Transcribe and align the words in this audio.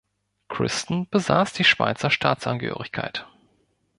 Christen 0.47 1.07
besaß 1.11 1.53
die 1.53 1.63
Schweizer 1.63 2.09
Staatsangehörigkeit. 2.09 3.27